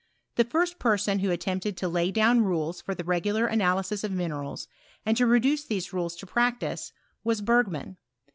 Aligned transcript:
The 0.33 0.45
first 0.45 0.79
person 0.79 1.19
who 1.19 1.29
attempted 1.29 1.77
to 1.77 1.87
lay 1.87 2.09
down 2.09 2.41
rules 2.43 2.81
for 2.81 2.95
the 2.95 3.03
regular 3.03 3.45
analysis 3.45 4.03
of 4.03 4.11
minerals, 4.11 4.67
and 5.05 5.15
to 5.17 5.27
reduce 5.27 5.63
these 5.63 5.93
rules 5.93 6.15
to 6.15 6.25
practice, 6.25 6.91
was 7.23 7.39
Bergman. 7.41 7.97